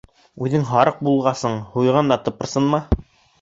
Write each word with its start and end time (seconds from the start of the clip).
Үҙең 0.45 0.63
һарыҡ 0.69 1.03
булғасың, 1.07 1.59
һуйғанда 1.75 2.19
тыпырсынма. 2.29 2.81